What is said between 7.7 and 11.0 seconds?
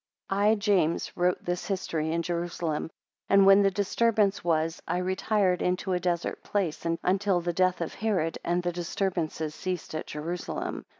of Herod, and the disturbances ceased at Jerusalem.